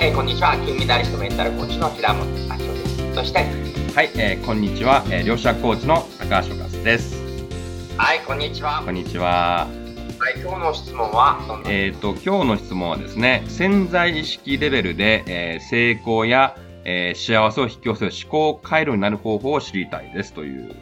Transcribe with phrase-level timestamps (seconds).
[0.00, 0.56] えー、こんにちは。
[0.64, 3.14] 金メダリストメンタルコーチの平本明夫です。
[3.14, 5.02] そして、はい、えー、こんにちは。
[5.10, 7.16] えー、両者コーチの高橋和です。
[7.96, 8.80] はい、こんにちは。
[8.84, 9.66] こんにちは。
[9.66, 20.76] はい、今日の質問はえっ、ー、と、今日の質問はですね、潜在意識レベルで、えー、成功や、えー、幸せを引き寄せる思考回路になる方法を知りたいですという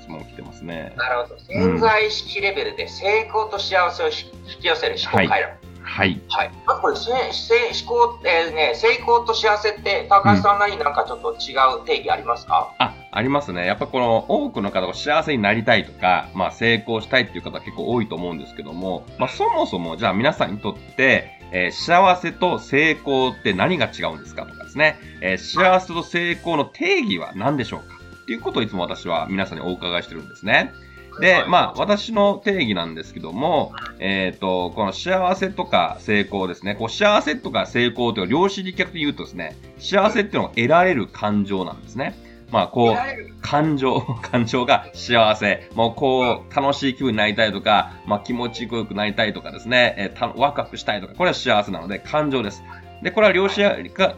[0.00, 0.94] 質問を来てますね。
[0.96, 1.40] なるほど。
[1.40, 4.12] 潜在意識レベルで成功と幸せを引
[4.60, 5.32] き寄せる思考回路。
[5.32, 6.20] はいはい。
[6.28, 6.50] はい。
[6.66, 13.66] あこれ、せ、せ、思考、えー、ね、成功と幸せって、高橋さんなりなんかちょっと違う定義ありますか、うん、あ、ありますね。
[13.66, 27.96] やっぱこの多くの方が幸せになりたいとか、まあ成功したいっていう方結構多いと思うんですけども、まあそもそもじゃあ皆さんにとって、えー、幸せと成功って何が違うんですかとかですね、えー、幸せと成功の定義は何でしょうか？
[28.22, 30.72] っていうことをいつも私は皆さんにお伺いしてるんですね。
[31.18, 36.74] で、まあ、私の定義なんですけども、えっ、ー、と、この幸せとか成功ですね。
[36.74, 42.14] こう幸せとか成功という量子力学で言うとですね、幸せっていうのが得られる感情なんですね。
[42.52, 45.68] まあ、こう、感情、 感情が幸せ。
[45.74, 52.62] もう、こう、楽しい気分になりたいとか、まあ、気持ちよくなりたいとかですね、えー、ワクワクしたいとか、これは幸せなので、感情です。
[53.02, 53.62] で、これは量子、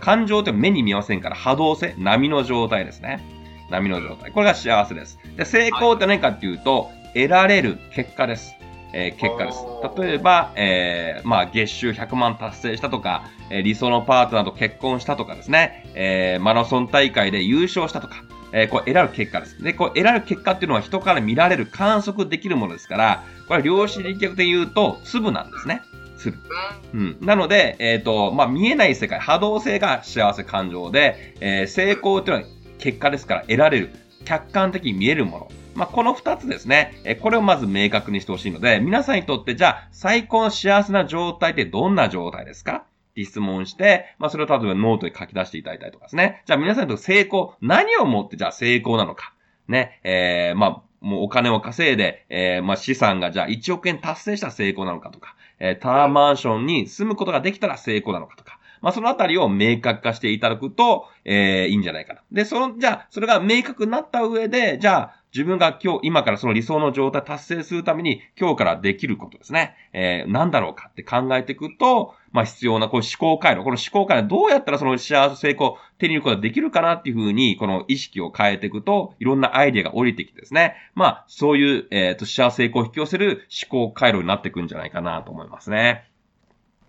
[0.01, 3.23] 感情って目に見ませんから、波動性、波の状態ですね。
[3.73, 4.31] 波の状態。
[4.31, 5.19] これが幸せです。
[5.37, 8.55] で、成功って何かっていうと、得られる結果です。
[8.95, 9.65] えー、結果です。
[10.01, 18.17] 例えば、えー、まあ、月収100万達成したとか、えー、理想のパートナーと結婚したとかですね、えー、マラソン大会で優勝したとか、
[18.53, 19.63] えー、これ得られる結果です。
[19.63, 25.83] で、こう得られる結果っていうのは人から見られる、観測できるものですから、これは量子力学で言うと、粒なんですね。
[26.19, 26.39] 粒。
[26.95, 27.17] うん。
[27.21, 33.91] なので、えっ、ー、と、まあ、見えない世界、波動性が幸せ感情で、えー、成功っていうのは結果ですから得られる。
[34.25, 35.49] 客観的に見えるもの。
[35.75, 37.01] まあ、この二つですね。
[37.05, 42.85] えこれをまず明確にしてほしいので、皆さんにとってじゃあ、最高の幸せな状態ってどんな状態ですか？
[43.13, 46.43] って質問して、まあ、それを例えばノートに書き出していただいたりとかですね。
[46.47, 49.35] じゃあ皆さんにとって成功、何をもってじゃあ成功なのか？
[49.69, 50.01] ね。
[50.05, 62.23] えー、まあ、もうお金を稼いで、えー、まあ、資産がじゃあ1億円達成したら成功なのかとか、えー、タワーマンションに住むことができたら成功なのかとか、まあ、そのあたりを明確化していただくと、えー、いいんじゃないかな。
[62.33, 69.77] で、その、じゃあ、それが明確になった上で、じゃあ、自分が今日、今からその理想の状態達成するために、今日からできることですね。
[69.95, 80.75] えー、何だろうかって考えていくと、まあ、必要な、この思考回路、この思考回路、どうやったらその幸せ成功、手に入れることができるかなっていうふうに、この意識を変えていくと、いろんなアイディアが降りてきてですね。
[80.95, 86.11] まあ、そういう、えっ、ー、と、幸せ成功を引き寄せる思考回路になっていくんじゃないかなと思いますね。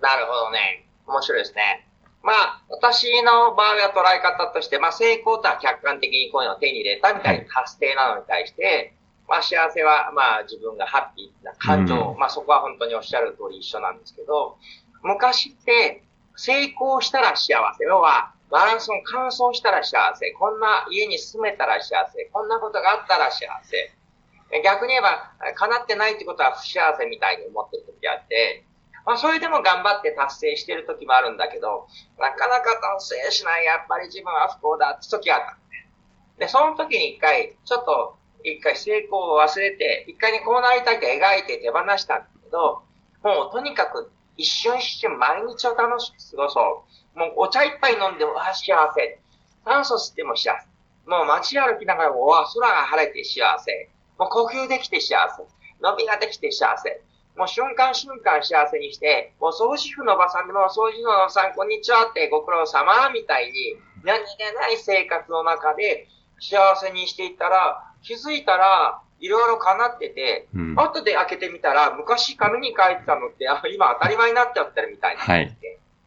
[0.01, 0.85] なるほどね。
[1.07, 1.87] 面白いですね。
[2.23, 8.95] まあ、私の場合は捉え方として、まあ、成功とは客観的にこういうのを手に入れたみたいな達成なのに対して、
[9.27, 14.57] まあ、幸せは、まあ、自分がハッピーな感情、うん、まあ、そこは本当におっしゃる通り一緒なんですけど、
[15.03, 16.03] 昔って、
[16.35, 17.83] 成功したら幸せ。
[17.83, 20.31] 要は、マラソン完走したら幸せ。
[20.31, 22.25] こんな家に住めたら幸せ。
[22.31, 23.91] こんなことがあったら幸せ。
[24.63, 28.63] 逆に言えば、叶ってないってことは不幸せみたいに思ってる時があって、
[29.05, 31.87] まあ、それでも頑張って達成してる時もあるんだけど、
[32.19, 35.57] なかなか達成しない、やっぱり自分は不幸だって時があった
[36.37, 42.83] で、その時に一回、ちょっと、一回成功を忘れて、一回にこうなりたいと描いて手放したんだけど、
[43.23, 46.85] もうとにかく一瞬一瞬毎日を楽しく過ごそ
[47.15, 47.19] う。
[47.19, 49.19] もうお茶一杯飲んでも、あ、幸せ。
[49.63, 50.67] 酸素吸っても幸せ。
[51.05, 53.89] もう街歩きながらも、わ、空が晴れて幸せ。
[54.17, 55.43] もう呼吸できて幸せ。
[55.81, 57.01] 伸びができて幸せ。
[57.35, 66.07] もう瞬間瞬間幸せにして、もう掃除婦のおばさんでも、掃除婦のおばさん、こんにちはってご苦労様みたいに、何気ない生活の中で
[66.39, 75.21] 幸せにしていったら、気づいたら、いろいろ叶ってて、うん、後で開けてみたら、昔紙に書いてたのって、あ今当たり前になっちゃってるみたいな。
[75.21, 75.57] はい。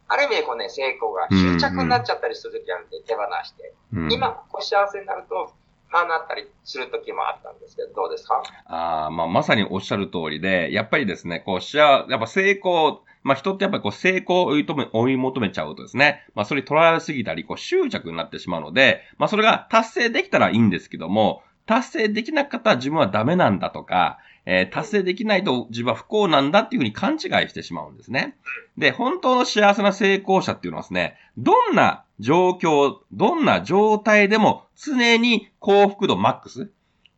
[0.08, 3.74] ある意味でこうね、成功が執着になっちゃったりするときあるんで、手放して。
[3.94, 5.52] うん、今、こう幸せになると、
[5.92, 8.42] ああなったりする時もあったんですけど、どうですか？
[8.66, 24.18] ああ、まあ、まさにおっしゃる通りで、やっぱりですね、こう、しや、やっぱ成功、まあ、人ってやっぱりこう、成功を追いめ追い求めちゃうとですね、まあ、それに捉られすぎたり、こう、執着になってしまうので、まあ、それが達成できたらいいんですけども、達成できなかったら自分はダメなんだとか、
[24.48, 27.18] えー、達成できないと自分は不幸なんだっていうふうに勘違い
[27.48, 28.36] してしまうんですね。
[28.78, 36.70] で、本当の幸せな成功者っていうのはですね、どんな状況、どんな状態でも常に幸福度マックス。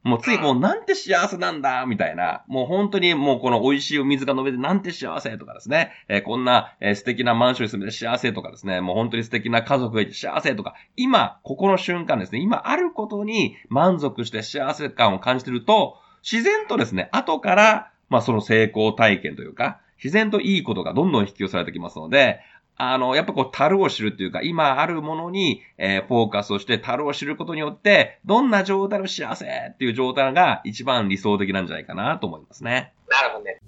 [0.04, 2.42] もうついもうなんて幸せなんだ、みたいな。
[2.46, 5.92] もう本当にもうこの美味しいお水が飲めてなんて幸せとかですね。
[6.08, 8.80] えー、こんな、えー、素敵なマンションに住めて幸せとかですね。
[8.80, 10.74] もう本当に素敵な家族がいて幸せとか。
[10.96, 12.40] 今、ここの瞬間ですね。
[12.40, 22.40] 今あることに満足して幸せ感を感じてると、自然とですね、後から、まあその成功体験というか、自然といいことがどんどん引き寄せられてきますので、
[22.80, 32.92] あの、やっぱこう、樽を知るっていうか、今あるものに、えー、フォーカスをして樽を知ることによって、どんな状態の幸せっていう状態が一番理想的なんじゃないかなと思いますね。
[33.08, 33.58] なるほどね。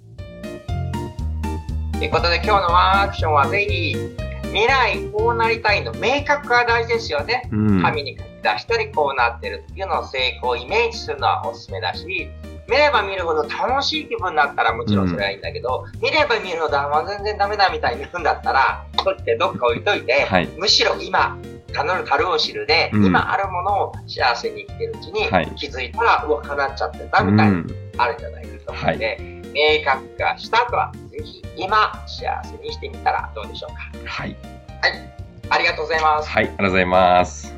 [1.99, 3.95] ということで今日のワンアクションはぜひ、
[4.43, 7.49] 未来こうなりたいの明確化大事ですよね。
[7.51, 12.29] うん、紙に書き出したりこうなってるっていうのを成功をイメージするのはおすすめだし、
[12.67, 21.37] 見れば見るほど楽しい気分になったらもちろんそれはいいんだけど、うん、見れば見るほど、あ、全然ダメだみたいに言うんだったら、取ってどっか置いといて、はい、むしろ今、
[21.73, 27.63] たのるたるを知るで、うん、今あるものを幸せに生きてるうちに、はい、気づいたら、うわ、叶っちゃってたみたいな、
[27.97, 29.21] あるんじゃないかと思うので、はい、
[29.79, 34.09] 明確化した後は、ぜひ今、幸せにしてみたらどうでしょうか。
[34.09, 34.35] はい。
[34.81, 35.11] はい。
[35.49, 36.29] ありがとうございます。
[36.29, 37.50] はい、ありがとうございます。